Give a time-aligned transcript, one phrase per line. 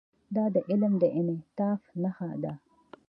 [0.35, 2.53] دا د علم د انعطاف نښه ده.